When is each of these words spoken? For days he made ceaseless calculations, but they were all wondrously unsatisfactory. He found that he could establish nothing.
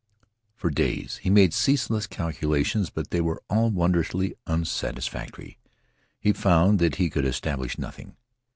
For 0.55 0.71
days 0.71 1.17
he 1.17 1.29
made 1.29 1.53
ceaseless 1.53 2.07
calculations, 2.07 2.89
but 2.89 3.11
they 3.11 3.21
were 3.21 3.43
all 3.51 3.69
wondrously 3.69 4.33
unsatisfactory. 4.47 5.59
He 6.19 6.33
found 6.33 6.79
that 6.79 6.95
he 6.95 7.07
could 7.07 7.23
establish 7.25 7.77
nothing. 7.77 8.15